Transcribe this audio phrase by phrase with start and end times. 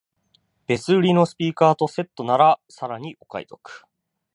[0.65, 3.83] 別売りのスピーカーとセットならさらにお買い得